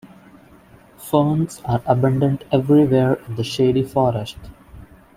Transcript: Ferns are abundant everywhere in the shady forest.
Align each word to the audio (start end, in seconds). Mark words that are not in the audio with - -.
Ferns 0.97 1.61
are 1.63 1.83
abundant 1.85 2.43
everywhere 2.51 3.19
in 3.27 3.35
the 3.35 3.43
shady 3.43 3.83
forest. 3.83 4.35